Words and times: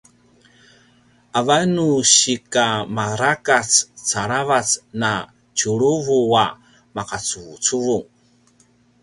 avan 1.39 1.61
nu 1.75 1.87
sika 2.17 2.65
marakac 2.95 3.69
aravac 4.21 4.67
na 5.01 5.11
tjuruvu 5.57 6.19
a 6.43 6.45
maqacuvucuvung 6.95 8.05